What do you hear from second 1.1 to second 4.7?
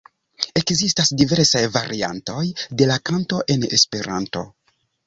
diversaj variantoj de la kanto en Esperanto.